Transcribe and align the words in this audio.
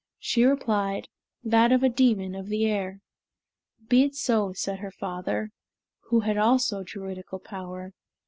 She 0.17 0.45
replied, 0.45 1.09
"That 1.43 1.71
of 1.71 1.83
a 1.83 1.87
demon 1.87 2.33
of 2.33 2.47
the 2.47 2.65
air." 2.65 3.01
"Be 3.87 4.01
it 4.01 4.15
so," 4.15 4.51
said 4.51 4.79
her 4.79 4.89
father, 4.89 5.51
who 6.09 6.21
had 6.21 6.37
also 6.39 6.81
Druidical 6.81 7.37
power. 7.37 7.93